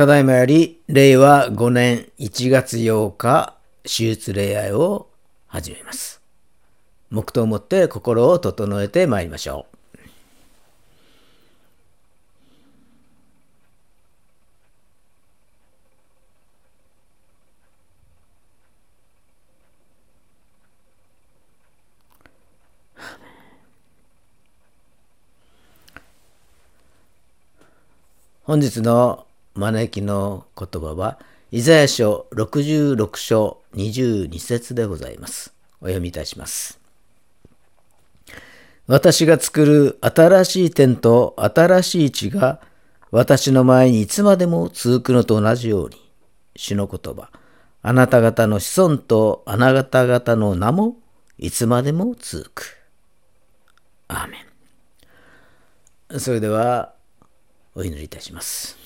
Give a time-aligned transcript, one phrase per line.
[0.00, 5.10] ただいまより令和5年1月8日手術礼拝を
[5.46, 6.22] 始めます。
[7.10, 9.76] 黙祷をもって心を整えてまいりましょう。
[28.44, 29.26] 本日の
[29.60, 31.20] 招きの言葉は、
[31.52, 35.52] イザヤ書66章22節でございます。
[35.80, 36.80] お読みいたします。
[38.86, 42.60] 私が作る新しい天と新しい地が
[43.12, 45.96] 私の前にいつまでも続くのと同じように、
[46.56, 47.30] 主の言葉、
[47.82, 50.96] あなた方の子孫とあなた方の名も
[51.38, 52.78] いつまでも続く。
[54.08, 54.38] アーメ
[56.14, 56.20] ン。
[56.20, 56.94] それでは、
[57.74, 58.79] お祈りいたします。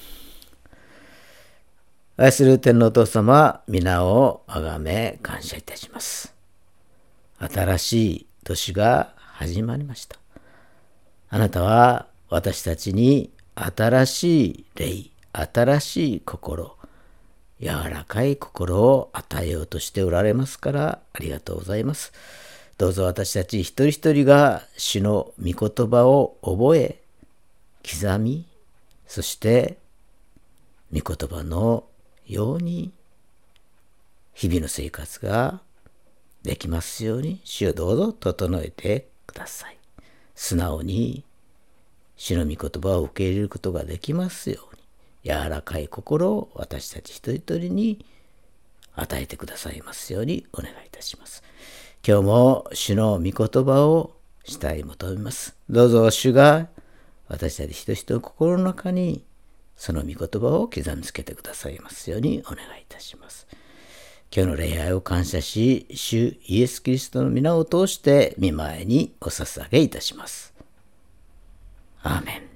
[2.17, 6.33] 愛する天皇お父様、皆をあがめ感謝いたします。
[7.41, 10.17] 新しい年が始まりました。
[11.29, 16.77] あなたは私たちに新しい霊、新しい心、
[17.61, 22.13] 柔らかい心を与えようとしておられますからありがとうございます。
[22.79, 27.03] どうぞ私たち一人一人が主の御言葉を覚え、
[27.83, 28.47] 刻み、
[29.09, 29.79] そして
[30.93, 31.83] 御言葉の
[32.27, 32.93] ように
[34.33, 35.61] 日々の生活が
[36.43, 39.79] できますように主をどうぞ整えてください。
[40.35, 41.25] 素直に
[42.17, 44.83] 主の御言葉を受け入れることができますように
[45.25, 48.05] 柔らかい心を私たち一人一人に
[48.95, 51.43] 与えてくださいますようにお願いいたします。
[52.07, 54.13] 今日も主の御言葉を
[54.45, 55.57] したい求めます。
[55.71, 56.69] どうぞ主が
[57.29, 59.25] 私たち一人一人の心の中に
[59.77, 63.47] その御言葉を刻みつけてくださいますようにお願いいたします。
[64.35, 70.53] 今日の礼拝を感謝し、主イエス・キリストの皆を通して見舞いにお捧げいたします。
[72.03, 72.55] アーメン。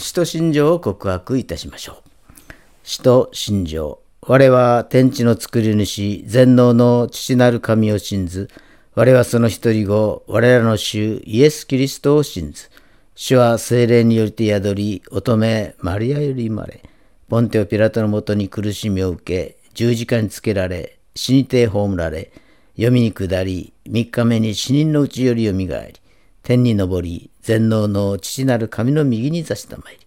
[0.00, 2.52] 使徒信条を告白いたしましょう。
[2.84, 4.00] 使徒信条。
[4.22, 8.48] 我は天地の作り主、全能の父なる神を信ず。
[8.94, 12.70] 我はその一人子、我らの主イエス・キリストを信ず。
[13.14, 16.82] 主は精霊によりて宿り、乙女マリアより生まれ、
[17.28, 22.32] ポンテオ・ピラトのもとに苦しみを受け、十字架につけられ、死にて葬られ、
[22.74, 26.00] 読みに下り、三日目に死人のうちよりよみがえり、
[26.42, 30.06] 天に昇り、全能の父なる神の右に座したまいり、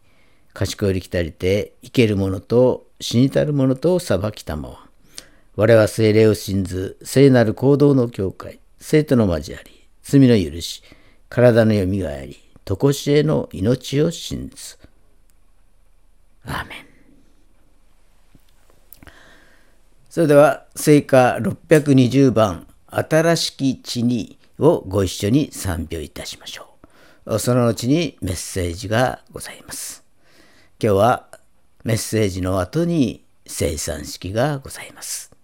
[0.56, 4.80] 賢より来たりて、生ける者と死にたる者と裁きたまわ。
[5.56, 10.82] 我は精霊を信ず、聖なる行動の教会、生徒の交わり、罪の許し、
[11.30, 14.78] 体のよみがえり、とこしえの命を信ず。
[16.46, 16.86] アーメン。
[20.10, 26.68] それでは、聖歌620番、新しき地にをご一緒に賛美をいたしましょ
[27.26, 27.40] う。
[27.40, 30.04] その後にメッセージがございます。
[30.82, 31.28] 今日は
[31.84, 35.35] メッセージの後に生産式がございます。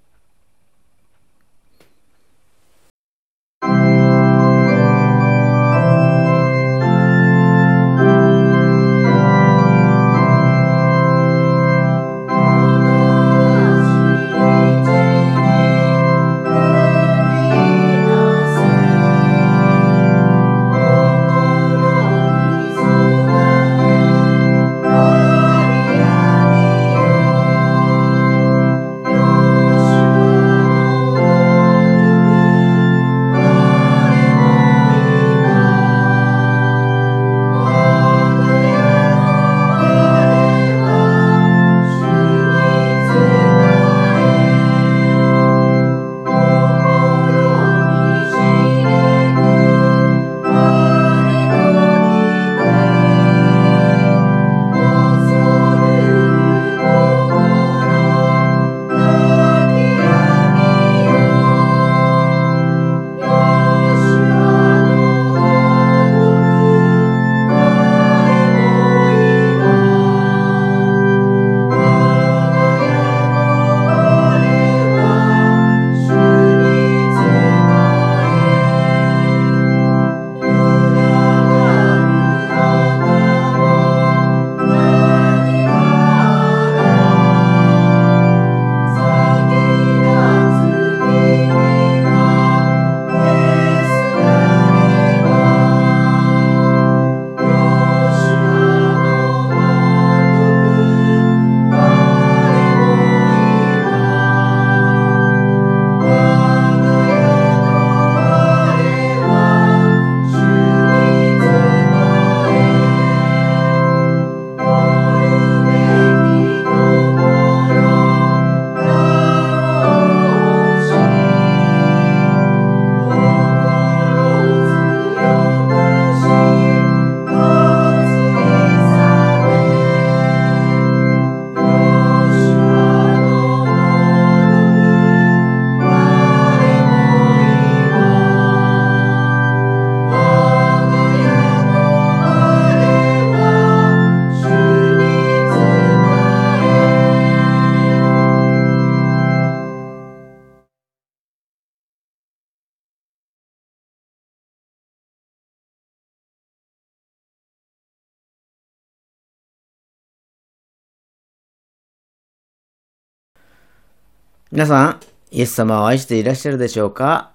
[164.51, 164.99] 皆さん、
[165.31, 167.31] イエス様を愛していらっしゃるでしょうか？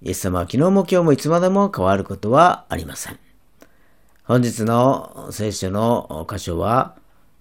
[0.00, 3.18] イエス様は昨日も今日もいつまでも変わることはありません。
[4.24, 6.96] 本日の聖書の箇所は、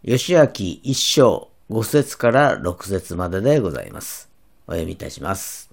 [0.05, 0.49] 吉明
[0.83, 4.29] 一章5節から6節まででございます。
[4.67, 5.71] お読みいたします。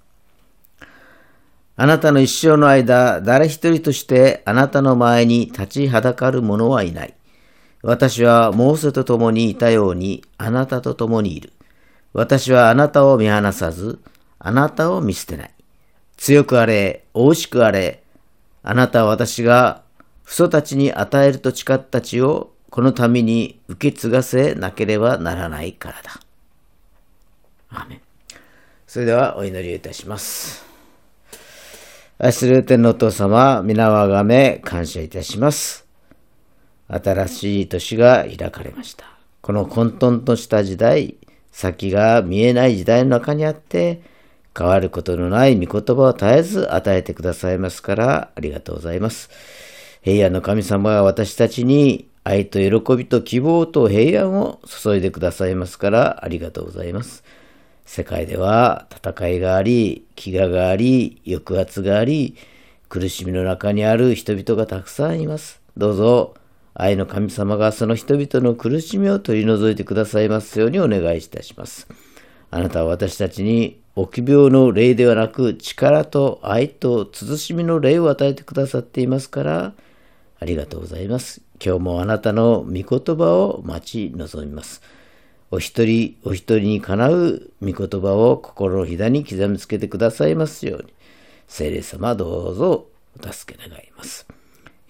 [1.74, 7.14] あなたの一生の間、誰一人としてあなたの前に立ちはだかる者はいない。
[7.82, 11.53] 私はモーセと共にいたようにあなたと共にいる。
[12.14, 14.00] 私はあなたを見放さず、
[14.38, 15.50] あなたを見捨てない。
[16.16, 18.04] 強くあれ、大しくあれ、
[18.62, 19.82] あなたは私が
[20.24, 26.20] 父祖たちに与えると誓った地をこのために受け継がせなければならないからだ。
[27.70, 28.00] アメ
[28.86, 30.64] それではお祈りをいたします。
[32.18, 35.84] 愛する天のお父様、皆をあがめ感謝いたします。
[36.86, 39.04] 新しい年が開かれました。
[39.40, 41.16] この混沌とした時代、
[41.54, 44.02] 先が見えない時代の中にあって、
[44.58, 49.30] 変わることのない御言葉を絶えず与えてくださいますからありがとうございます。
[50.02, 57.22] 平安の神様が私たちに愛と喜びと希望と平安を注いでくださいますからありがとうございます。
[57.86, 62.34] 世界では戦いがあり、飢餓があり、抑圧があり、
[62.88, 65.60] 苦しみの中にある人々がたくさんいます。
[65.76, 66.34] どうぞ
[66.74, 71.86] 愛の神様がその人々の苦しみを取り除いてくださいますようにお願いいたします。
[72.50, 79.72] あなたは私たちに臆病の霊ではなく力と愛と慎みの霊を与えてくださっていますから
[80.40, 81.42] ありがとうございます。
[81.64, 84.82] 今日もあなたの御言葉を待ち望みます。
[85.50, 90.92] お一人お一人にかなう御言葉を心のひだに刻みつけてくださいますように、
[91.46, 94.26] 聖霊様どうぞお助け願います。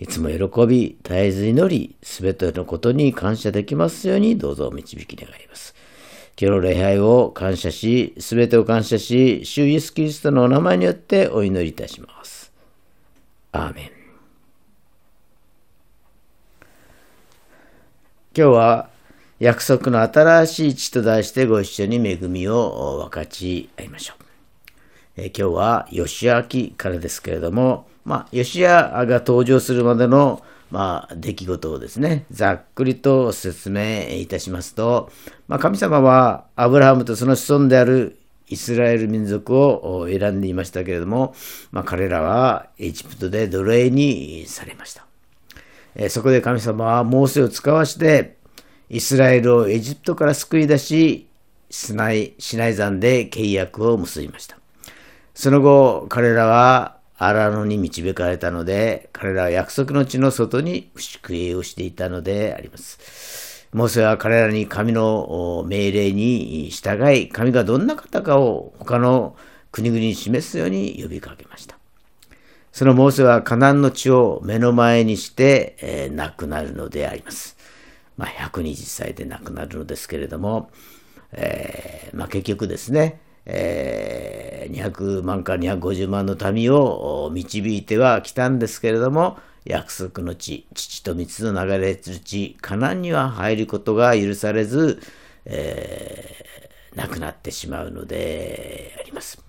[0.00, 5.74] いつも喜び、絶えず祈り、すべてのことに感謝できますようにどうぞ導き願います。
[6.37, 12.52] 今日の礼拝を感謝し、すべてを感謝し、主イエスキリストのお名前によってお祈りいたします。
[13.52, 13.90] アーメン。
[18.37, 18.90] 今日は
[19.38, 24.24] 約束の新しい地と題してご一緒に恵みを分かち合いましょう。
[25.16, 35.10] え今日は吉明からですけれども、まあ、吉谷が登場するまでの、まあ、出来事をですね、ざっくりと説明いたしますと、
[35.48, 41.34] まあ、神様はアブラハムとその子孫であるイスラエル民族を選んでいましたけれども、
[41.72, 45.06] まあ、彼らはエジプトで奴隷にされました。
[45.96, 48.36] えそこで神様はモーセを使わして
[48.90, 51.28] イスラエルをエジプトから救い出し、
[51.70, 54.58] シナイ山で契約を結びました。
[55.34, 63.68] その後、彼らは荒野に導かれたので、彼らは約束の地の外に宿営をしていたのであります。
[63.72, 69.37] モーセは彼らに神の命令に従い、神がどんな方かを他の
[69.72, 71.77] 国々に示すように呼びかけました。
[72.72, 77.57] そのモーセはカナンの地を目の前にして、えー、亡くなるのであります。
[78.16, 80.70] まあ、120歳で亡くなるのですけれども、
[81.33, 95.00] えーまあ、結局ですね、えー、200万から250万の民を導いてはきたんですけれども、約束の地、父と蜜の流れる地、カナンには入ることが許されず、
[95.46, 99.42] えー、亡くなってしまうのであります。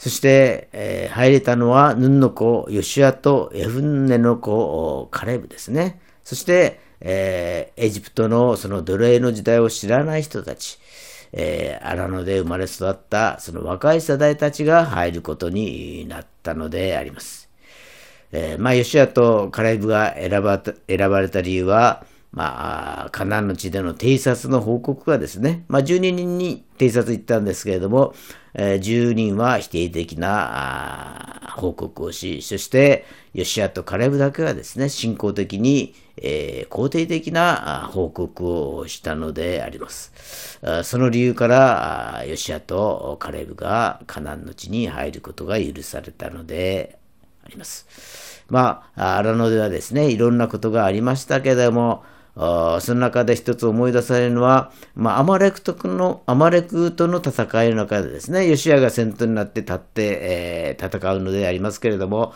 [0.00, 6.00] そして、えー、入れたのはヌンの子、ヨシアとエフンネの子、カレブですね。
[6.24, 10.79] そして、えー、エジプトのその奴隷の時代を知らない人たち、
[11.32, 17.48] えー、荒野で生まれ育ったその若い世代たちが入ることになったのであります。
[18.32, 28.14] えー、まあ、ヨシアとカレブが選ば選ばれた理由は、まあ、カナンの地での偵察の報告がですね、まあ、12人に偵察行ったんですけれども、
[28.54, 40.58] えー、10人は否定的な報告をし、そして、ヨシアとカレブだけはですね、信仰的に、えー、肯定的な報告をしたのであります。
[40.84, 46.98] その理由から、ヨシアとカレブがカナンの地に入ることが許されたので
[47.44, 48.44] あります。
[48.48, 62.32] まあ、荒野ではですね、いろんなことがありましたけれども、その中で一つ思い出されるのは、まあ、アマレクとの、アマレクとの戦いの中でですね、ヨシアが先頭になって立って、えー、戦うのでありますけれども、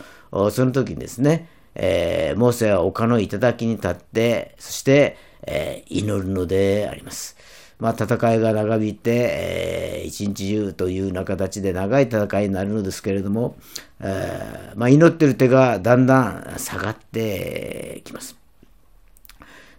[0.51, 7.37] その時にですね、えー、モーセは丘の頂に立って、そして、えー、祈るのであります。
[7.77, 13.57] まあ、戦いが長引いて、えー、一日中というような形で長い戦いになるのですけれども、
[13.99, 18.44] えーまあ、祈ってる手がだんだん下がってきます。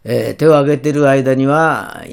[0.09, 2.05] えー、手を挙げてる間には、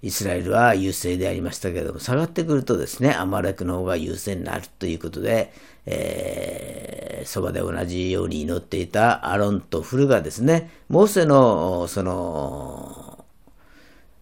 [0.00, 5.52] イスラエルは優勢でありましたけれども、下がってくるとですね、アマレクの方が優勢になるということで、
[5.86, 13.24] えー、そばで同じように祈っていたアロンとフルがですね、モーセの、その、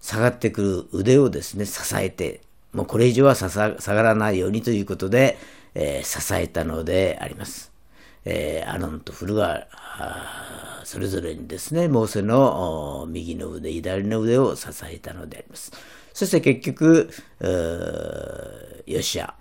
[0.00, 2.40] 下がってくる腕をですね、支えて、
[2.72, 5.36] もうこれ以上は下がらないようにということで、
[5.74, 7.70] えー、支えたのであります。
[8.24, 9.66] えー、アロンとフルが、
[10.84, 15.72] それぞれにですね、モーセの右の腕、左の腕を支えたのであります。
[16.14, 17.10] そして結局、
[18.86, 19.34] ヨシア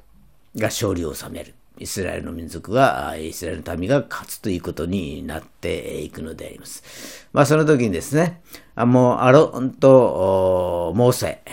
[0.56, 1.54] が勝利を収める。
[1.80, 7.28] イスラエルの民族が、イスラエルの民が勝つということになっていくのであります。
[7.34, 8.41] まあその時にですね、
[8.76, 11.43] もうアロンとモーセ、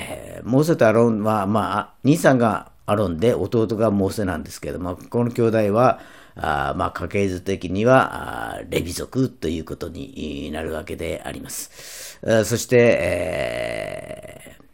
[0.44, 6.00] モーセとアロンは、まあ、兄さんがアロンで弟がモーセなんですけども、この兄弟は、
[6.36, 12.18] あまあ、家系図的にはレビ族ということになるわけであります。
[12.44, 14.64] そして、えー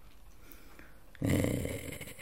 [1.22, 2.16] え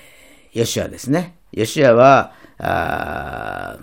[0.52, 1.36] ー、ヨシアですね。
[1.52, 3.78] ヨシアは、あ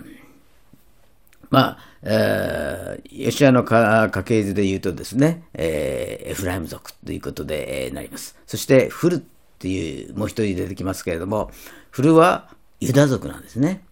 [1.48, 8.36] まあ、えー、ヨシアの家系図で言うとですね、えー、エフライム族ということで、えー、なります。
[8.46, 9.18] そして、フルっ
[9.58, 11.50] ていう、もう一人出てきますけれども、
[11.90, 13.82] フルはユダ族なんですね。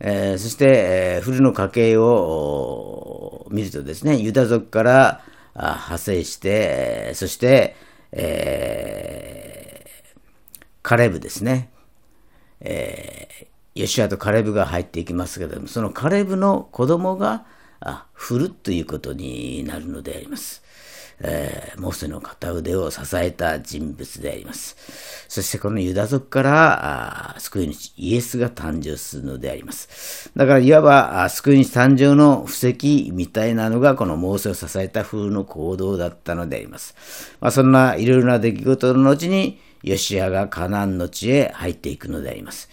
[0.00, 5.22] えー、そして、えー、古の家系を見るとですね、ユダ族から
[5.54, 7.76] 派生して、そして、
[8.12, 11.70] えー、カレブですね、
[12.60, 17.44] えー、ヨシアとカレブが入っていきますけれども、そのカレブの子供が
[17.80, 20.63] あフルということになるのであります。
[21.26, 24.76] えー、モーセの片腕を支えた人物であります。
[25.26, 30.30] そしてこのユダ族から救い主イエスが誕生するのであります。
[30.36, 36.94] だからいわば救い主誕生の布石みたいなのがこのモーセを支えた風の行動だったのであります。
[37.40, 42.68] まあ、そんないろいろな出来事の後にヨシアがカナンの地へ入っていくのであります。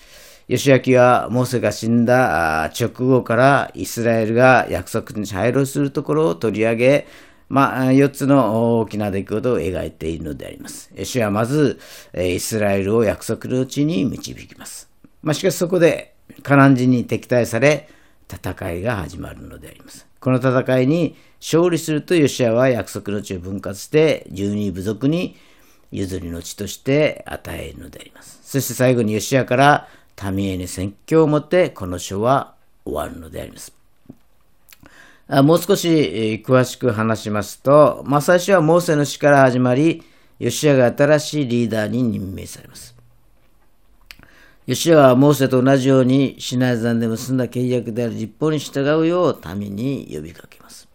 [0.48, 7.08] ヨシアキはモーセが死んだ直後からイスラエルが約束に入ろうするところを取り上げ、
[7.52, 10.90] まあ、4つの大きな出来事を描いているのであります。
[11.04, 11.80] 主はまず、
[12.18, 14.90] イスラエルを約束の地に導きます。
[15.22, 17.90] まあ、しかしそこで、カナン人に敵対され、
[18.32, 20.08] 戦いが始まるのであります。
[20.22, 25.36] この戦いに勝利するとヨシアは約束の地を分割して十二部族に
[25.92, 28.40] 譲りの地として与えるのであります。
[28.44, 29.88] そして最後にヨシアから
[30.32, 32.54] 民へに宣教をもってこの書は
[32.86, 33.81] 終わるのであります。
[35.28, 40.04] もう少し詳しく話しますと、まあ、最初はモーセの死から始まり、
[40.40, 42.96] ヨシアが新しいリーダーに任命されます。
[44.68, 50.88] ヨシアはモーセと同じようにシナイ山で結んだ契約である立法に従うよう民に呼びかけます。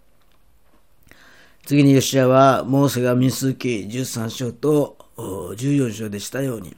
[1.64, 6.76] 次にヨシアはモーセが民数記13章と14章でしたように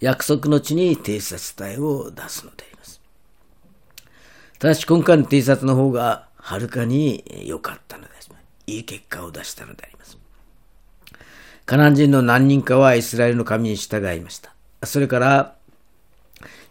[0.00, 2.64] 約束の地に偵察隊を出すので
[4.58, 8.30] ただし今回の T シャツの方がはるかに良かったのです。
[8.66, 10.18] いい結果を出したのであります。
[11.64, 14.52] カナン人の何人かはイスラエルの神に従いました。
[14.84, 15.54] それから、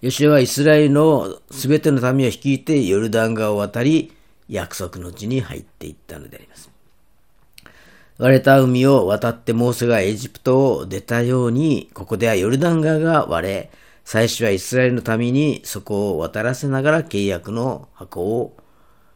[0.02, 4.14] ヨシュはイスラエルのすべての民を率いてヨルダン川を渡り、
[4.50, 6.70] 約束の地に入っていったのであります。
[8.18, 13.72] 割れた海を渡ってモーセがエジプトを出たように、ここではヨルダン川が割れ、
[14.10, 18.56] 最初はイスラエルのためにそこを渡らせながら契約の箱を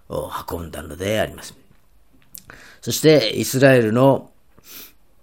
[0.10, 1.56] 運んだのであります。
[2.82, 4.32] そしてイスラエルの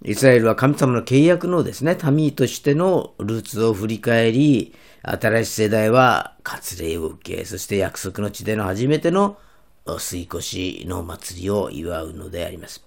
[0.06, 9.36] イスラエルは神様の契約のですね、民としてのルーツを振り返り、新しい世代は割礼を受け、そして約束の地での初めての
[9.84, 12.82] 吸い越しの祭りを祝うのであります。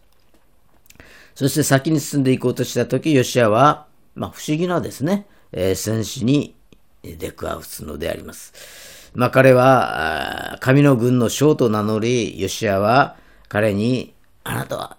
[1.36, 6.56] そして先に進んでいこうとしたとき、ヨシアは、まあ、不思議なですね、えー、戦士に
[7.04, 9.12] 出くわすのであります。
[9.14, 13.18] まあ、彼は神の軍の将と名乗り、ヨシアは
[13.50, 14.98] 彼に、あなたは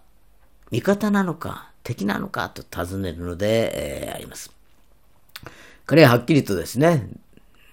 [0.71, 4.53] 味方なのか敵なのかと尋ねるので、えー、あります。
[5.87, 7.09] 彼ははっきりとですね、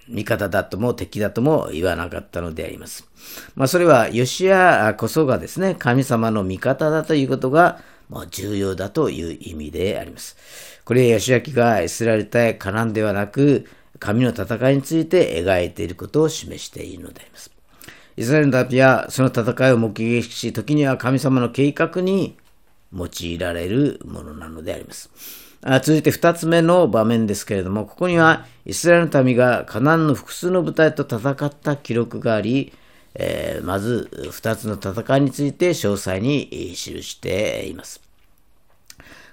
[0.08, 3.08] 味方だとも敵だとも言わなかったのであります。
[3.54, 10.36] まあ、それは、ヨシアこそがですね、神様の味方だということが、まあ、重要だという意味であります。
[10.84, 13.66] これヨシアキがイスラエル対カナンではなく、
[14.00, 17.52] 神の戦いについて描いていることを示しているのであります。
[18.16, 22.36] イスラエルの民はその戦いを目撃し、時には神様の計画に
[22.92, 25.10] 用いられるものなのであります。
[25.82, 32.72] 続いて2つ目の場面ですけれども、ここにはイスラエルの民がカナンの複数の部隊と戦った記録があり、
[33.14, 38.00] えー、まず2つの戦いについて詳細に記しています。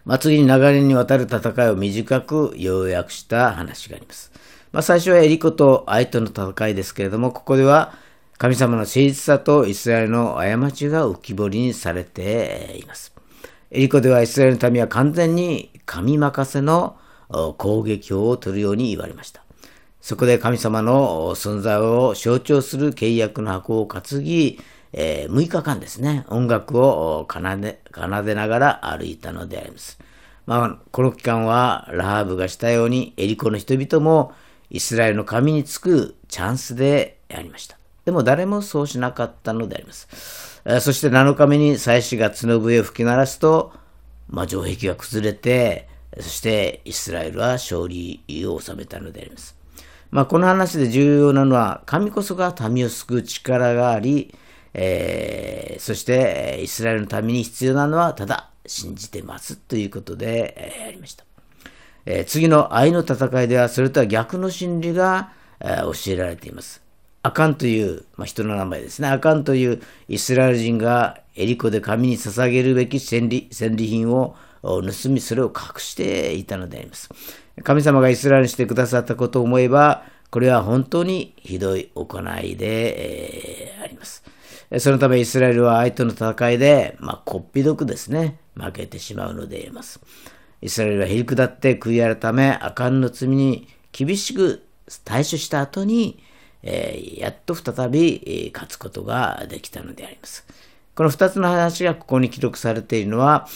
[0.04, 4.32] まあ、次に流れにわたる戦いを短く要約した話があります。
[4.78, 7.94] まあ、最初はエリコと愛との戦いですけれども、ここでは
[8.38, 13.12] 神様の誠実さとイスラエルの過ちが浮き彫りにされています。
[13.72, 16.96] エリコではイスラエルの民は完全に神任せの
[17.58, 19.42] 攻撃法を取るように言われました。
[20.00, 24.60] そこで神様の存在を象徴する契約の箱を担ぎ、
[24.94, 29.98] えー、6日間ですね、音楽を奏で奏でながら歩いたのであります。
[30.46, 34.34] まあ、この期間は、ラハーブがしたように、エリコの人々も
[34.70, 37.78] イスラエルの神につくチャンスでありました。
[38.06, 40.08] でも誰もそうしなかったのであります。
[40.82, 43.74] そして7日目に祭司が角笛を吹き鳴らすと、
[44.30, 45.88] まあ、城壁が崩れて、
[46.20, 49.58] そしてイスラエルは勝利を収めたのであります。
[50.10, 54.34] まあ、この話で重要なのは、神こそが民を救う力があり、
[54.74, 61.27] えー、そしてイスラエルのために必要なのはただ信じてますということで、ありました。
[62.10, 66.82] えー、次の愛の戦いではそれとは逆の真理が、えー、教えられています。
[67.22, 69.10] アカンという、まあ、人の名前ですね。
[69.10, 77.10] アカンというイスラエル人がエリコで神に捧げるべき戦利戦利品を盗み、それを隠していたのであります。
[77.62, 84.24] 神様がイスラエルにしてくださったことを思えば、これは本当にひどい行いで、えー、あります。
[84.80, 90.00] そのためイスラエルは相手の戦いで、まあ、こっぴどくですね、負けてしまうのであります。
[90.62, 94.64] イスラエルはへりくだって悔い改め、アカンの罪に厳しく
[95.04, 96.24] 対処した後に、
[96.64, 100.46] えー、やっと再び勝つことができたのであります。
[100.96, 103.48] この2つの話がここに記録されているのは、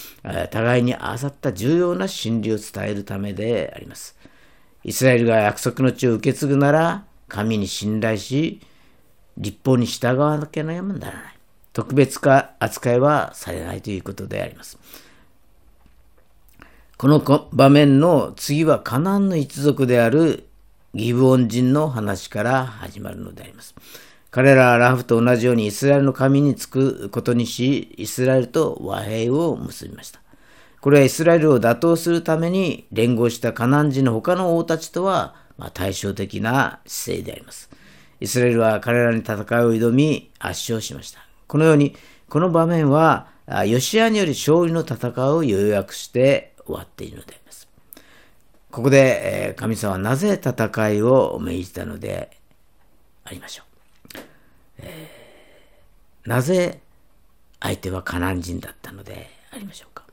[0.51, 4.15] 互いに合わさった重要な真理を伝えるためであります。
[4.83, 8.61] イスラエルが約束の地を受け継ぐなら、神に信頼し、
[9.37, 11.37] 立法に従わなければならない。
[11.73, 14.77] 特別化扱いはされないということであります。
[17.01, 17.19] この
[17.51, 20.47] 場面の次はカナンの一族である
[20.93, 23.73] ギブオン人の話から始まるのであります。
[24.29, 30.21] 彼らはラフと同じようにイスラエルの神につくことにし、イスラエルと和平を結びました。
[30.79, 37.71] これはイスラエルを打倒するために連合したカナン人の他の王たちとは、ま、対照的な姿勢であります。
[38.19, 41.25] イスラエルは彼らに戦いを挑み圧勝しました。
[41.47, 41.95] このように、
[42.29, 43.25] この場面は、
[43.65, 47.67] ヨシアにより勝利の戦いを要約して終わっているのであります。
[48.71, 52.31] ここで、神様はなぜ戦いを命じたので
[53.25, 54.19] ありましょう。
[54.79, 56.79] えー、なぜ
[57.60, 60.03] 相手はカナン人だったのでありましょうか。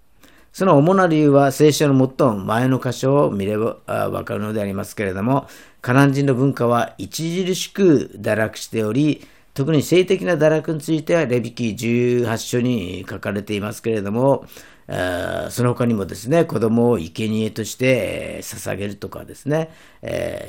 [0.52, 5.46] その主な理由は聖書の最も前の箇所を見ればわかるのでありますけれども、
[5.80, 14.46] カナン人の文化は著しく堕落しており、特に性的な堕落についてはレビキ18書に書かれていますけれども、
[14.88, 19.70] その他にもですね、子供を生贄として捧げるとかですね、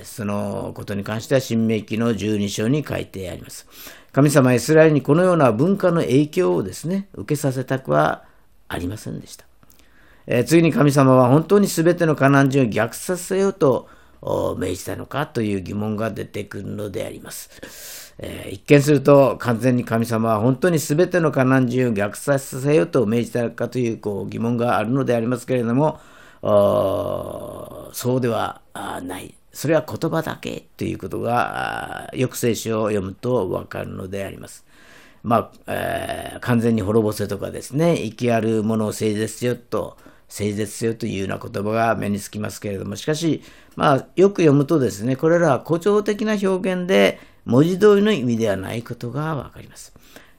[0.04, 3.68] そのことに関しては新明記の12章に書いてあります。
[4.14, 8.24] 神様イスラエルにこのような文化の影響をですね、受けさせたくは
[8.70, 9.46] ありませんでした。
[10.46, 13.90] 次に神様は本当に全てのカナン人を虐殺せようと
[14.22, 18.14] 命じたのかという疑問が出てくるのであります。
[18.20, 26.00] えー、一見すると完全に神様は本当に全てのカナン人を虐殺させようと命じたのかというこう疑問があるのでありますけれども、
[27.94, 28.62] そうでは
[29.04, 29.34] ない。
[29.52, 34.66] それは言葉だけということがよく聖書を読むとわかるのであります。
[35.24, 39.98] まあ、えー、完全に滅ぼせとかですね、生きあるものを聖絶しよと、
[40.30, 43.42] 誠実性というような言葉が目につきますけれども、しかし、
[43.76, 49.94] まあ、よく読むとですね、これらは誇張的な表現で、文字通りの意味ではないことがわかります。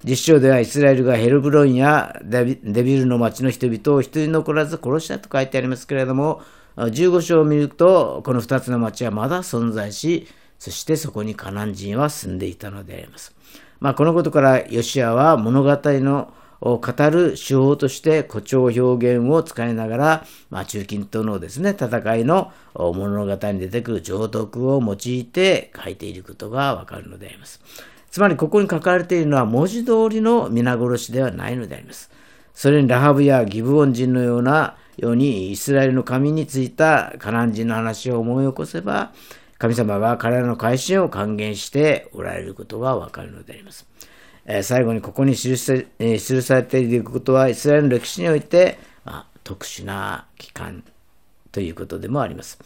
[0.05, 6.41] 実証ではイスラエルがヘルブロンやデビルの町の人々を一人残らず殺したと書いてありますけれども、
[6.77, 10.27] 15章を見ると、この2つの町はまだ存在し、
[10.59, 13.35] そしてそこにカナン人は住んでいたのであります。
[13.81, 27.61] まあ、このことから、ヨシアは物語のを語る手法として誇張表現を使いながら、まあ、中近東のですね、戦いの物語に出てくる浄徳を用いて書いていることがわかるのであります。
[28.11, 32.11] つまり、ここに書かれているのは文字通りの皆殺しではないのであります。
[32.55, 39.13] それにラハブやギブオン人のようなようにイスラエルの神についたカナン人の話を思い起こせば、
[39.57, 43.87] 神様が彼らの改心を還元しておられることがわかるのであります。
[44.63, 50.83] 最後にここに記さ,、記されていることは、イスラエルの歴史において、まあ、特殊な期間
[51.53, 52.59] ということでもあります。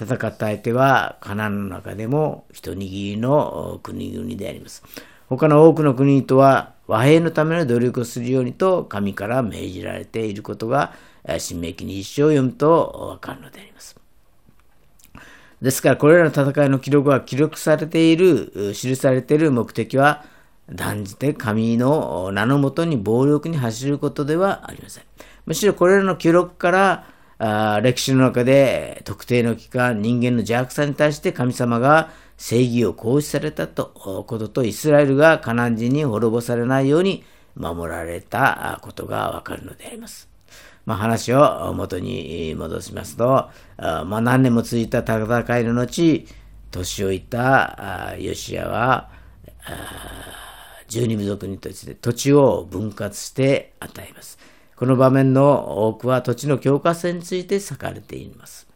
[0.00, 4.82] 戦った相手は、カナンの中でも一握りの国々であります。
[5.28, 10.92] 他の多くの国とは和平のための努力をするようにと神から命じられていることが
[11.38, 13.96] 新明記に一章を読むとわかるのであります。
[15.62, 20.24] ですから、これらの戦いの記録が記録されている、記されている目的は、
[20.70, 25.04] 断じて神の名のもとに暴力に走ることではありません。
[25.46, 26.70] むしろこれらの記録か
[27.38, 37.24] ら歴史の中で特定の期間、人間の邪悪さに対して神様が正義を行使されたとことと、イスラエルがカナン人に滅ぼされないように
[37.56, 40.28] 守られたことがわかるのであります。
[40.86, 46.26] まあ、話を元に戻しますと、まあ、何年も続いた戦いの後、
[46.70, 49.10] 年老いたヨシアは、
[50.92, 54.38] 十二部族にとして土地を分割して与えます。
[54.76, 58.66] この場面の多くは土地の境界線について書かれています。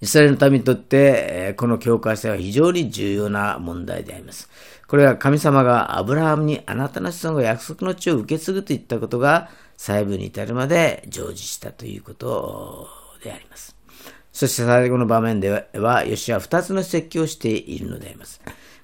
[0.00, 4.48] イスラエルの民にとって、この境界線は非常に重要な問題であります。
[4.86, 12.88] これは神様がアブラハムにあなたの子孫が約束の地を受け継ぐといったことが細部に至るまで成就したということ
[13.24, 13.74] であります。
[14.32, 18.40] そして最後の場面では、ヨシは2つの説教をしているのであります。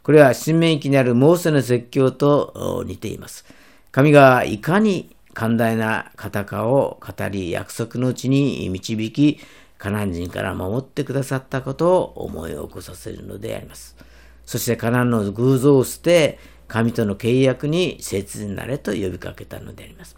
[0.09, 3.45] これは新明記にあるモーセの説教と似ています。
[3.93, 9.39] 神がいかに寛大な方かを語り、約束のうちに導き、
[9.77, 13.99] カナン人から守ってくださったことを思い起こさせるのであります。
[14.47, 16.39] そしてカナンの偶像を捨て、
[16.69, 20.17] 神との契約に誠実になれと呼びかけたのであります。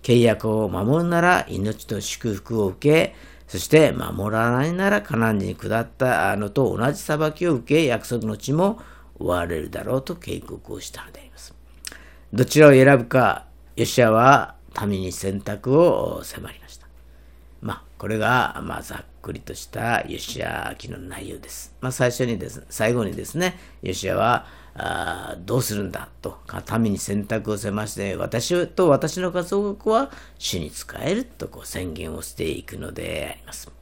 [0.00, 3.16] 契約を守るなら命と祝福を受け、
[3.48, 8.80] そして守らないならカナン人に下ったのと同じ裁きを受け、約束の地も
[9.18, 11.54] 追われるだろうと警告をしたのであります。
[12.32, 13.46] どちらを選ぶか、
[13.76, 14.54] ヨシアは
[14.86, 16.86] 民に選択を迫りました。
[17.60, 21.74] まあ、これが、まあ、ざっくりとしたヨシア記の内容です。
[21.80, 24.46] まあ、最初にです、最後にですね、ヨシアは、
[24.80, 26.38] あどうするんだと、
[26.78, 33.72] 民に選択をせまして、私と私の家族は主に仕えるとこう宣言をしていくのであります。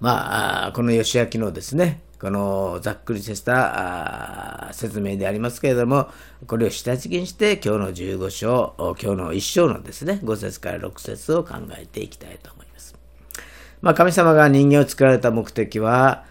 [0.00, 6.08] まあ、この吉明のですね、このざっくりとした説明でありますけれども、
[6.46, 12.94] これを下敷きにして、今日の15章、今日の1章のですね、5節から6節を考えていきたいと思います。
[13.82, 16.24] まあ、神様が人間を作られた目的は、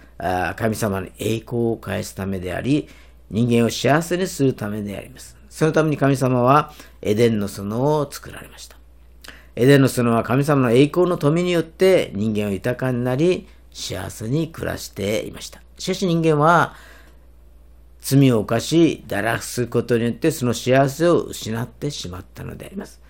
[0.56, 2.88] 神様の栄光を返すためであり、
[3.30, 5.38] 人間を幸せにするためであります。
[5.50, 8.78] そのために神様はエデンの園を作られました。
[9.56, 15.65] エデンの園は神様の栄光の富によって人間は豊かになり、幸せに暮らしていました。
[15.78, 16.76] しかし人間は
[18.00, 23.02] 罪を犯し、堕落することによってその幸せを失ってしまったのであります。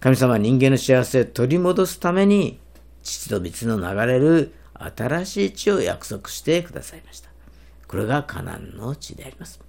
[0.00, 2.60] 神様は人間の幸せを取り戻すために、
[3.02, 7.30] 父と蜜の流れる新しい地を約束してくださいました。
[7.88, 9.60] これがカナンの地であります。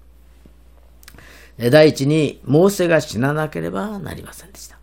[1.57, 4.77] 第一に、モーセが死ななければなりませんでした。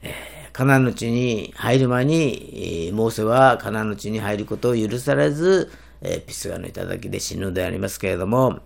[0.00, 8.60] えー、カナンの地に入る前に、モーセはカナンの地に入ることを許されず、えー、ピスガの頂で死ぬのでありますけれども、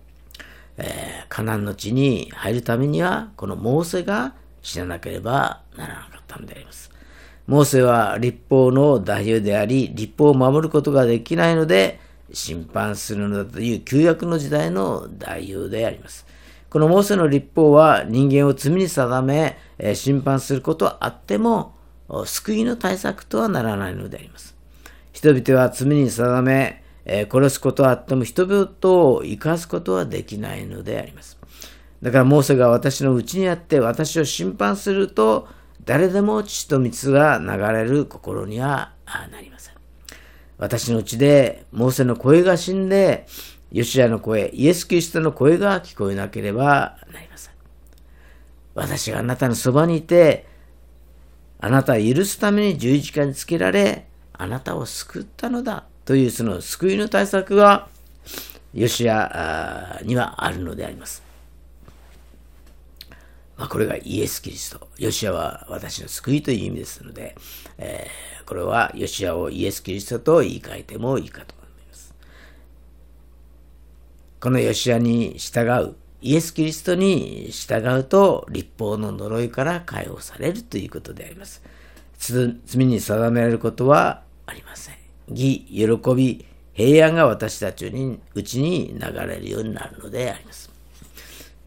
[0.77, 6.91] えー、カナンの地に入るためには、このモーセが死ななければならなかったのであります。
[7.47, 11.99] モーセは立法の代表であり、立法を守ることができないので、
[12.31, 16.25] 審判するのだという旧約の時代の代表であります。
[16.69, 21.75] このモーセの立法は人間を罪に定め、え審判することはあっても、
[22.25, 24.55] 救いの対策とはならないのであります。
[25.11, 28.67] 人々は罪に定め、えー、殺すことはあっても人々
[29.07, 31.37] を生かすことはできないのであります。
[32.01, 35.47] だからモーセが私のうちにあって私を審判すると
[35.85, 38.93] 誰でも血と蜜が流れる心には
[39.31, 39.73] なりません。
[40.57, 43.25] 私のうちでモーセの声が死んで
[43.71, 47.53] ヨシアの声、イエス・キリストの声が聞こえなければなりません。
[48.75, 50.45] 私があなたのそばにいて
[51.59, 57.87] あなたを許すために十字架につけられあなたを救ったのだというその救いの対策が、
[58.73, 61.23] ヨシアにはあるのであります。
[63.55, 64.87] まあ、これがイエス・キリスト。
[64.97, 67.35] ヨシアは私の救いという意味ですので、
[67.77, 72.15] えー、これはヨシアをイエス・キリストと言い換えてもいいかと思います。
[74.39, 81.61] このヨシアに従う、イエス・キリストに従うと、立法の呪いから解放されるということであります。
[82.17, 85.02] 罪に定められることはありません。
[85.29, 90.71] 義、喜び、平安が私たちにうちに流れるようになるのであります。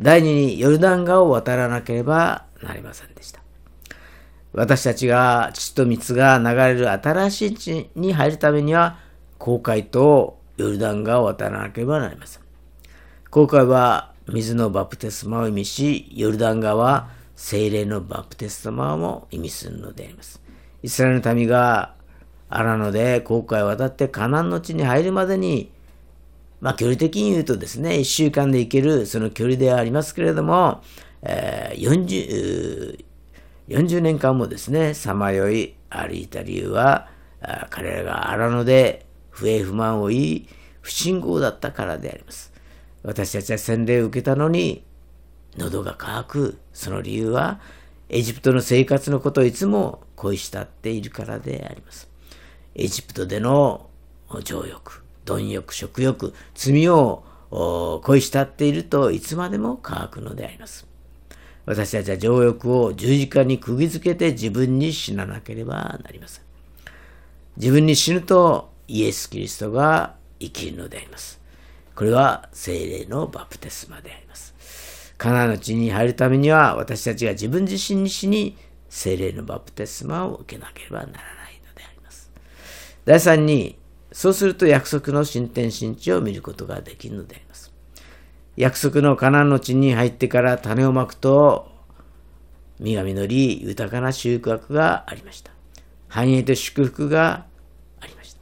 [0.00, 3.40] 第二にヨルダン川を渡らなければなりませんでした。
[4.52, 8.98] 私たちが血と蜜が流れる新しい地に入るためには、
[9.38, 12.42] 航海とヨルダン川を渡らなければなりません。
[13.30, 20.40] 航海は水のバプテスマを意味し、ヨルダン川は精霊のバプテスマも意味するのであります。
[20.82, 21.95] イスラエルの民が
[22.48, 25.70] 荒野で航海を渡ってカナンの地に入るまでに、
[26.60, 30.82] まあ距離的に言うとですね、1週間で行けるその距離ではありますけれども、
[31.22, 33.04] えー、40,
[33.68, 37.08] 40年間もですね、さまよい歩いた理由は、
[37.70, 40.48] 彼らが荒野で不平不満を言い、
[40.80, 42.52] 不信号だったからであります。
[43.02, 44.84] 私たちは洗礼を受けたのに、
[45.56, 47.60] 喉が渇く、その理由は、
[48.08, 52.08] エジプトの生活のことをいつも恋したっているからであります。
[52.78, 53.88] エジプトでの
[54.44, 57.24] 情欲、貪欲、食欲、罪を
[58.04, 60.86] 恋したっているといつまでも乾くのであります。
[61.64, 66.44] 私たちは情欲を十字架に釘付けて自分に死ななければなりません。
[67.56, 71.40] 自分に死ぬとイエス・キリストが生きるのであります。
[71.94, 75.14] これは精霊のバプテスマであります。
[75.16, 78.58] カナの地に入るためには私たちが自分自身に死に
[78.90, 81.35] 精霊のバプテスマを受けなければならない。
[83.06, 83.78] 第3に、
[84.12, 87.72] そうすると約束の進展進地を見ることができるのであります。
[88.56, 91.70] 約束のカナンの地に入ってから種をまくと、
[92.80, 95.52] 実が実り、豊かな収穫がありました。
[96.08, 97.46] 繁栄と祝福が
[98.00, 98.40] ありました。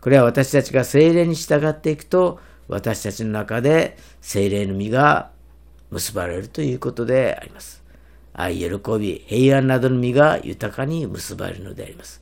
[0.00, 5.30] これは私たちが精霊に従っていくと、私たちの中で精霊の実が
[5.90, 7.84] 結ばれるということであります。
[8.32, 12.21] 愛、喜び、平安などの実が豊かに結ばれるのであります。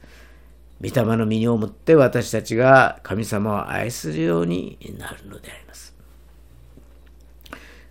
[0.83, 5.95] 御霊の身をもって私たちが神様を愛するようになるのであります。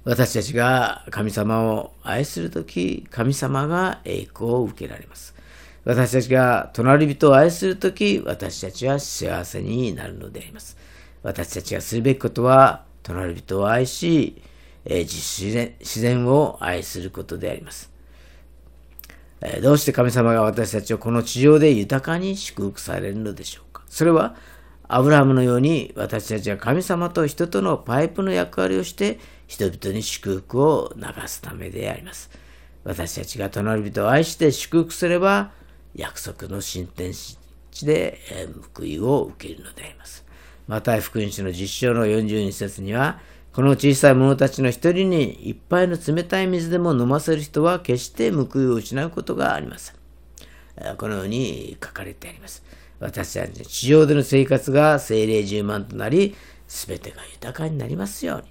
[0.06, 5.36] 私たちが神様を愛するとき、神様が栄光を受けられます。
[5.86, 10.78] 私たちが隣人を愛するとき、私たちは幸せになるのであります。
[11.22, 14.42] 私たちがするべきことは、隣人を愛し、
[14.86, 17.92] え、自然自然を愛することであります。
[19.62, 23.84] どうして神様が私たちをこの地上で豊かに祝福されるのでしょうか？
[23.88, 24.36] それは、
[24.88, 32.30] アブラハムのように私たちは神様と人とのパイプの役割をして人々に祝福を流すためであります。
[32.84, 35.52] 私たちが隣人を愛して祝福すれば
[35.96, 38.20] 約束の進展地で
[38.76, 40.26] 報いを受けるのであります。
[40.68, 43.20] マタイ福音書の実証の42節には
[43.60, 49.96] この小さい者たちの一人に一杯の冷たい水でも飲ませる人は決して報いを失うことがありません。
[50.96, 52.64] このように書かれてあります。
[53.02, 56.38] 私たちの地上での生活が精霊充満となり、
[56.70, 58.48] すべてが豊かになりますように。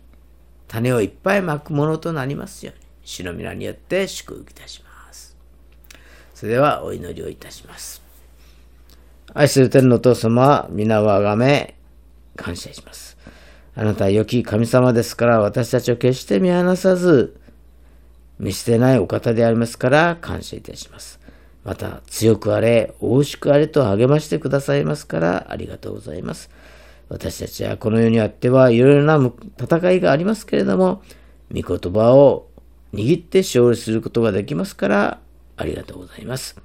[0.67, 2.87] 種をいっぱいまくものとなりますように。
[3.03, 5.35] 主の皆によって祝福いたします。
[6.35, 8.03] それではお祈りをいたします。
[9.33, 11.79] 愛する天のお父様、皆をあがめ、
[12.37, 13.17] 感謝します。
[13.81, 17.41] あなたは良き神様ですから私たちを決して見放さず
[18.41, 21.21] 見捨てないお方でありますから感謝いたします。
[21.63, 26.51] また強くあれ、大しくあれと励ましてくださいますからありがとうございます。
[27.09, 31.01] 私たちはこの世にあってはいろいろな戦いがありますけれども、
[31.55, 32.49] 御言葉を
[32.95, 35.21] 握って勝利することができますから
[35.57, 36.57] ありがとうございます。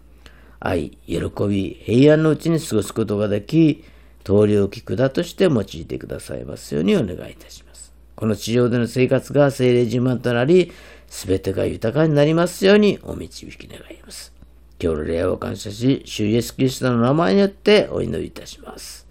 [0.59, 3.83] 愛、喜び、平安のうちに過ごすことができ、
[4.23, 7.93] 通りを聞くだとして用いてくださいますようにお願いいたします。
[8.15, 10.71] この地上での生活が精霊自慢となり、
[11.07, 14.33] すべてが豊かになりますようにお導き願います。
[14.81, 19.07] 今日の礼を感謝し、主イエスキリストの名前によってお祈りいたします。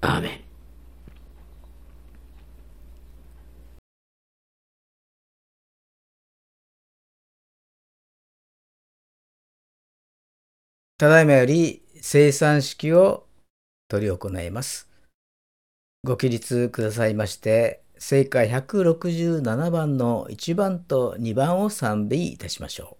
[0.00, 0.50] アーメン。
[10.98, 13.26] ただいまより生産式を
[13.90, 14.88] 執り行います。
[16.04, 22.99] ご起立くださいまして、正解167番の1番と2番を賛美いたしましょう。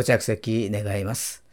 [0.00, 1.44] ご着席願います。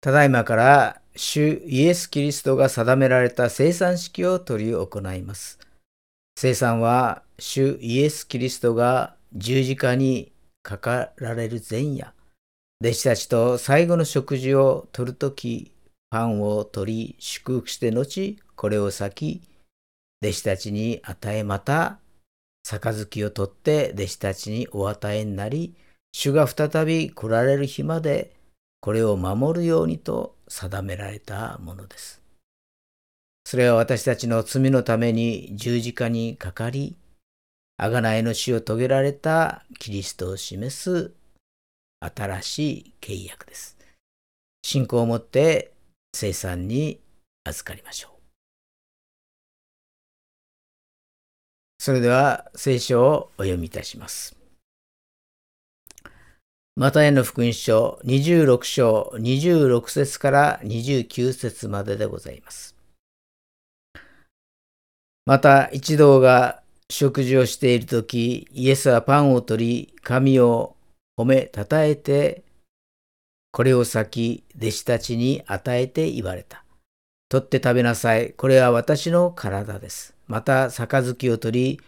[0.00, 5.60] ただいまから主イエス・キリストが定められた生産式を執り行います。
[6.36, 10.32] 生産は主イエス・キリストが十字架に
[10.64, 12.12] かかられる前夜、
[12.82, 15.70] 弟子たちと最後の食事をとるとき、
[16.10, 19.42] パンを取り祝福して後、これを裂き、
[20.20, 22.00] 弟子たちに与えまた、
[22.64, 25.76] 杯を取って弟子たちにお与えになり、
[26.12, 28.34] 主が再び来られる日まで
[28.80, 32.20] これを守るようにと定められたものです。
[33.44, 36.96] それは私たちの罪のために十字架にかかり、
[37.80, 41.12] 贖いの死を遂げられたキリストを示す
[42.00, 43.76] 新しい契約です。
[44.62, 45.72] 信仰をもって
[46.14, 47.00] 生産に
[47.44, 48.12] 預かりましょう。
[51.78, 54.41] それでは聖書をお読みいたします。
[56.74, 62.74] マタイの福音書26章26節から29節まででございます。
[65.26, 70.74] また一同が食事をしているとき、イエスはパンを取り、神を
[71.18, 72.42] 褒めたたえて、
[73.50, 76.64] これを先、弟子たちに与えて言われた。
[77.28, 78.32] 取って食べなさい。
[78.32, 80.14] これは私の体です。
[80.26, 81.80] また、杯を取り、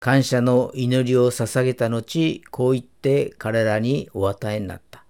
[0.00, 5.04] 感謝の祈りを捧げた後、こう言って彼らにお与えになった。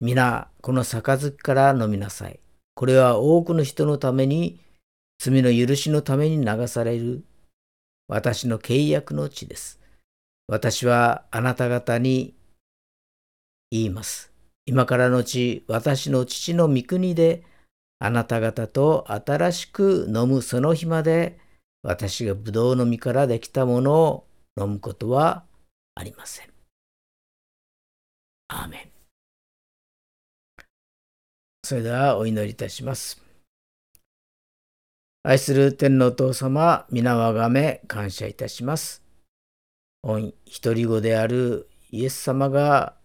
[0.00, 2.38] 皆、この杯から飲みなさい。
[2.76, 4.60] これは多くの人のために、
[5.18, 7.24] 罪の許しのために流される
[8.06, 9.80] 私の契約の地です。
[10.46, 12.34] 私はあなた方に
[13.72, 14.32] 言います。
[14.64, 17.44] 今からのち、私の父の御国で、
[17.98, 21.38] あなた方と新しく飲むその日まで、
[21.82, 24.26] 私がブドウの実からできたものを
[24.60, 25.44] 飲むことは
[25.94, 26.46] ありません。
[28.48, 28.90] アーメン。
[31.64, 33.22] それではお祈りいたします。
[35.22, 39.02] 愛する天皇父様、皆をあがめ感謝いたします。
[40.02, 42.96] 御一人子であるイエス様が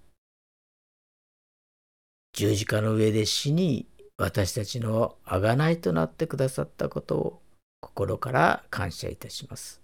[2.34, 7.42] 十字架の上で死に私たちの贖いとなってくださったことを
[7.86, 9.80] 心から感謝いたします。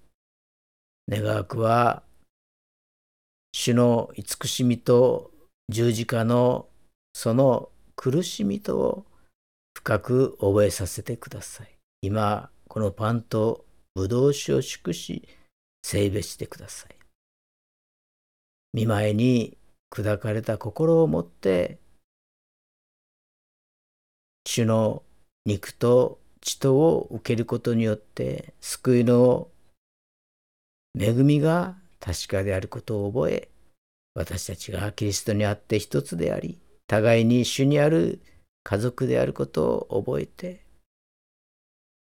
[1.07, 2.01] 願わくは、
[3.53, 5.31] 主の慈しみと
[5.69, 6.67] 十字架の
[7.13, 9.05] その苦しみとを
[9.75, 11.77] 深く覚えさせてください。
[12.01, 15.27] 今、このパンとぶどう酒を祝し、
[15.83, 16.95] 聖別してください。
[18.73, 19.57] 見舞いに
[19.91, 21.77] 砕かれた心を持って、
[24.47, 25.03] 主の
[25.45, 29.47] 肉と血とを受けることによって救いの
[30.99, 33.49] 恵みが確かであることを覚え
[34.13, 38.19] 私たちがキリストにあって一つであり互いに主にある
[38.63, 40.65] 家族であることを覚えて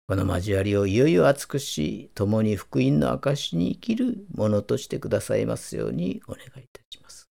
[0.07, 7.28] この交わりをいよいよ厚くし共に福音の証に生きるものとしてくださいますようにお願いいたします。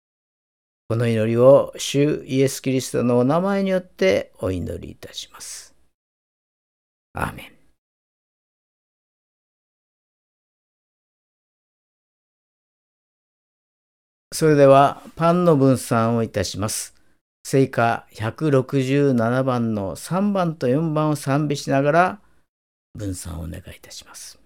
[0.88, 5.65] この祈りを主イエス・キリストのお名前によってお祈りいたします。
[7.16, 7.56] アーメン。
[14.32, 16.94] それではパンの分散をいたします。
[17.42, 22.20] 聖歌167番の3番と4番を賛美しながら
[22.94, 24.45] 分散をお願いいたします。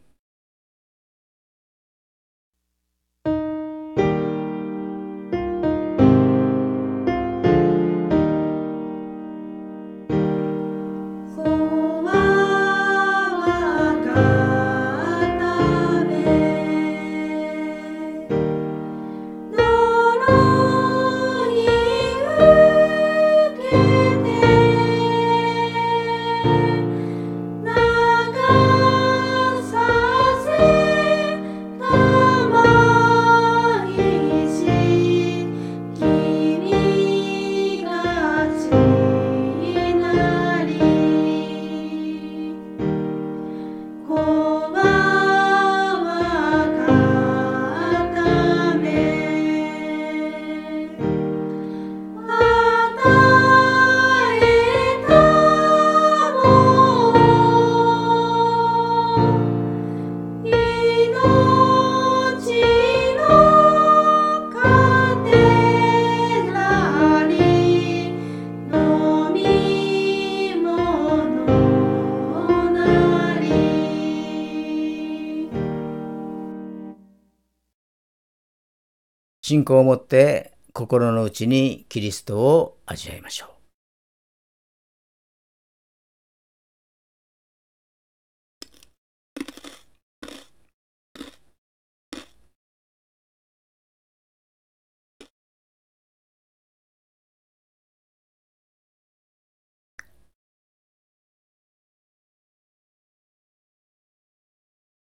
[79.51, 83.49] 信仰を持って心の内にキリストを味わいましょう。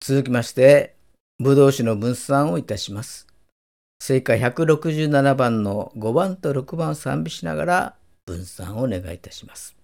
[0.00, 0.96] 続きまして、
[1.38, 3.31] ブドウ酒の分散をいたします。
[4.04, 7.94] 正解167番の5番と6番を賛美しながら
[8.26, 9.76] 分散をお願いいたします。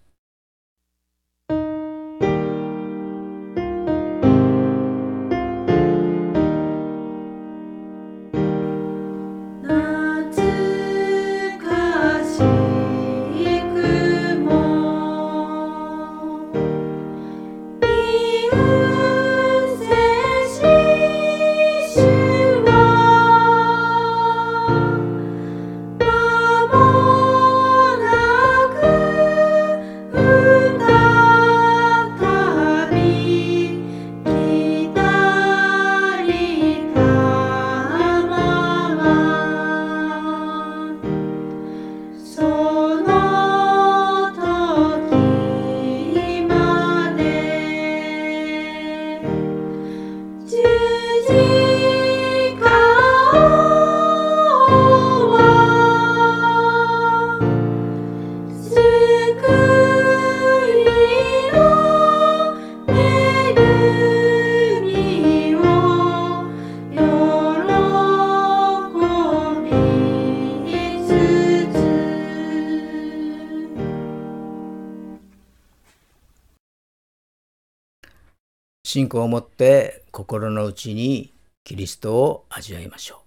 [78.88, 83.18] 信仰を持って心の内にキリストを味わいましょう。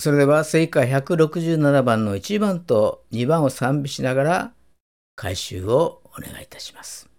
[0.00, 4.52] それでは聖歌167番の1番と2番を賛美しながら
[5.14, 7.11] 回収をお願いいたします。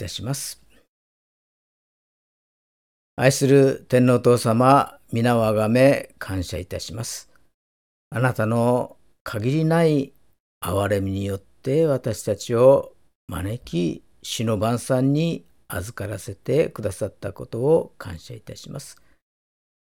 [0.00, 0.62] たします。
[3.16, 7.28] 愛する天皇父様、皆をあがめ感謝いたします。
[8.08, 10.12] あなたの限りない
[10.64, 12.94] 憐れみによって私たちを
[13.28, 18.96] 招き、死の晩餐に預からせてくださったことを感謝いたします。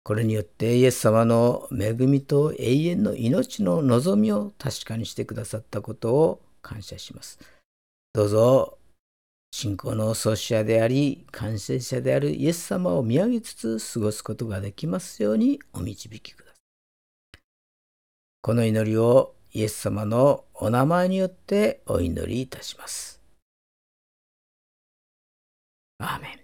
[0.03, 7.39] これによってイエス様の恵みと永遠の命の望みを確かにしてくださったことを感謝します。
[8.13, 8.76] どうぞ
[9.59, 16.59] 信仰の創始者であり、感染者であるイエス様を見上げつつ過ごすことができますようにお導きくださ
[17.39, 17.41] い。
[18.43, 23.19] この祈りをイエス様のお名前によってお祈りいたします。
[26.01, 26.41] アーメン。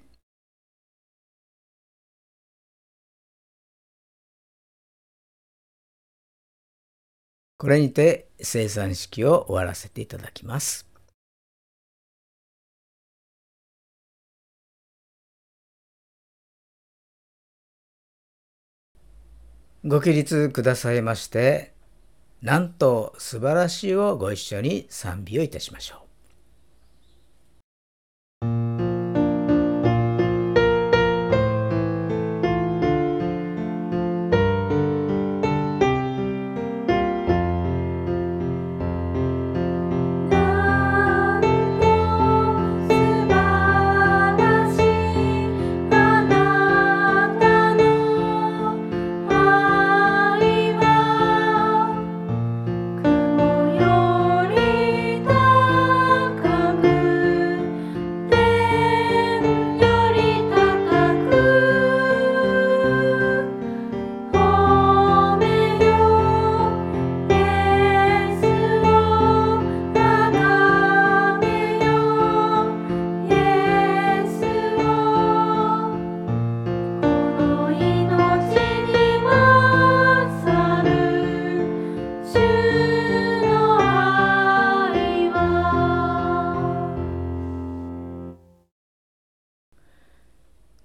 [7.59, 10.92] これにて生産式を終わらせていただきます。
[19.85, 21.73] ご起立くださいまして、
[22.41, 26.12] なんと素晴らしいをご一緒に賛美をいたしましょう。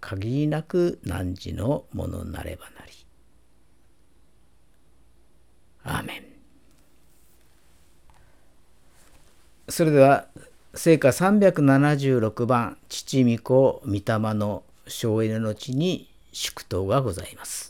[0.00, 2.92] 限りなく汝のものなればなり。
[5.84, 6.24] アーメン。
[9.70, 10.26] それでは
[10.74, 14.02] 聖歌376番父御子御霊
[14.34, 17.69] の省エネの地に祝祷がございます。